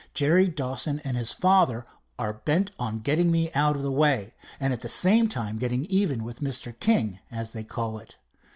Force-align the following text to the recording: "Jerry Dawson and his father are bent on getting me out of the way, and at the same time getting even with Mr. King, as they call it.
"Jerry 0.15 0.47
Dawson 0.47 0.99
and 1.03 1.15
his 1.15 1.31
father 1.31 1.85
are 2.17 2.33
bent 2.33 2.71
on 2.79 3.01
getting 3.01 3.29
me 3.29 3.51
out 3.53 3.75
of 3.75 3.83
the 3.83 3.91
way, 3.91 4.33
and 4.59 4.73
at 4.73 4.81
the 4.81 4.89
same 4.89 5.29
time 5.29 5.59
getting 5.59 5.85
even 5.89 6.23
with 6.23 6.39
Mr. 6.39 6.73
King, 6.79 7.19
as 7.29 7.51
they 7.51 7.63
call 7.63 7.99
it. 7.99 8.17